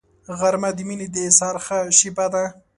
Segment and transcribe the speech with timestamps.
[0.39, 2.43] غرمه د مینې د اظهار ښه شیبه ده